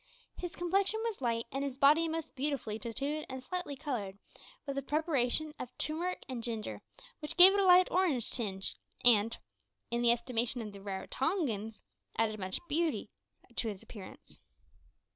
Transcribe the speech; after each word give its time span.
His 0.35 0.55
complexion 0.55 0.99
was 1.03 1.21
light, 1.21 1.45
and 1.51 1.63
his 1.63 1.77
body 1.77 2.07
most 2.07 2.35
beautifully 2.35 2.79
tatooed 2.79 3.23
and 3.29 3.43
slightly 3.43 3.75
coloured 3.75 4.17
with 4.65 4.75
a 4.79 4.81
preparation 4.81 5.53
of 5.59 5.69
tumeric 5.77 6.23
and 6.27 6.41
ginger, 6.41 6.81
which 7.19 7.37
gave 7.37 7.53
it 7.53 7.59
a 7.59 7.65
light 7.65 7.87
orange 7.91 8.31
tinge, 8.31 8.75
and, 9.05 9.37
in 9.91 10.01
the 10.01 10.09
estimation 10.11 10.59
of 10.63 10.71
the 10.71 10.79
Raratongans, 10.81 11.83
added 12.17 12.39
much 12.39 12.55
to 12.55 12.61
the 12.61 12.67
beauty 12.75 13.09
of 13.47 13.59
his 13.59 13.83
appearance. 13.83 14.39